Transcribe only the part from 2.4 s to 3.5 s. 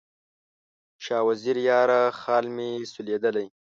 مې سولېدلی